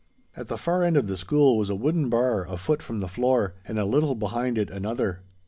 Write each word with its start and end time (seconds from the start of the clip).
At 0.35 0.47
the 0.47 0.57
far 0.57 0.81
end 0.81 0.97
of 0.97 1.05
the 1.05 1.15
school 1.15 1.55
was 1.59 1.69
a 1.69 1.75
wooden 1.75 2.09
bar 2.09 2.47
a 2.51 2.57
foot 2.57 2.81
from 2.81 3.01
the 3.01 3.07
floor, 3.07 3.53
and 3.67 3.77
a 3.77 3.85
little 3.85 4.15
behind 4.15 4.57
it 4.57 4.71
another. 4.71 5.21